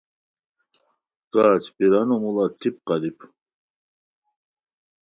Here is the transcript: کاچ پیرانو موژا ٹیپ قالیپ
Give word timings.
کاچ 1.33 1.63
پیرانو 1.75 2.15
موژا 2.21 2.45
ٹیپ 2.59 2.75
قالیپ 2.87 3.19